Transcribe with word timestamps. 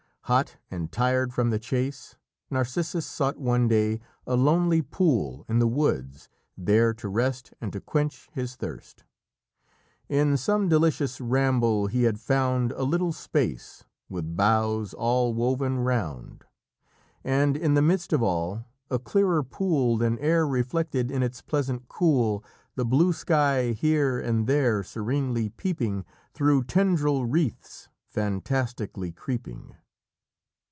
Hot 0.25 0.55
and 0.69 0.89
tired 0.93 1.33
from 1.33 1.49
the 1.49 1.59
chase, 1.59 2.15
Narcissus 2.49 3.05
sought 3.05 3.37
one 3.37 3.67
day 3.67 3.99
a 4.25 4.37
lonely 4.37 4.81
pool 4.81 5.43
in 5.49 5.59
the 5.59 5.67
woods, 5.67 6.29
there 6.57 6.93
to 6.93 7.09
rest 7.09 7.53
and 7.59 7.73
to 7.73 7.81
quench 7.81 8.29
his 8.31 8.55
thirst. 8.55 9.03
"In 10.07 10.37
some 10.37 10.69
delicious 10.69 11.19
ramble, 11.19 11.87
he 11.87 12.03
had 12.03 12.17
found 12.17 12.71
A 12.73 12.83
little 12.83 13.11
space, 13.11 13.83
with 14.07 14.37
boughs 14.37 14.93
all 14.93 15.33
woven 15.33 15.79
round; 15.79 16.45
And 17.25 17.57
in 17.57 17.73
the 17.73 17.81
midst 17.81 18.13
of 18.13 18.23
all, 18.23 18.63
a 18.89 18.99
clearer 18.99 19.43
pool 19.43 19.97
Than 19.97 20.17
e'er 20.23 20.47
reflected 20.47 21.11
in 21.11 21.23
its 21.23 21.41
pleasant 21.41 21.89
cool 21.89 22.41
The 22.75 22.85
blue 22.85 23.11
sky 23.11 23.73
here, 23.73 24.17
and 24.17 24.47
there, 24.47 24.81
serenely 24.81 25.49
peeping 25.49 26.05
Through 26.33 26.63
tendril 26.65 27.25
wreaths 27.25 27.89
fantastically 28.07 29.11
creeping." 29.11 29.75